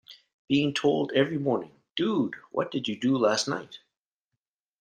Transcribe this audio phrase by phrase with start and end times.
[0.47, 3.81] Being told every morning, Dude, what did you do last night?